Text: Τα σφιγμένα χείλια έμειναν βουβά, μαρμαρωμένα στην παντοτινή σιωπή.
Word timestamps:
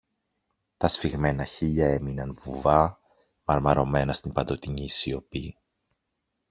Τα 0.77 0.87
σφιγμένα 0.87 1.43
χείλια 1.45 1.87
έμειναν 1.93 2.35
βουβά, 2.39 2.99
μαρμαρωμένα 3.45 4.13
στην 4.13 4.33
παντοτινή 4.33 4.89
σιωπή. 4.89 5.57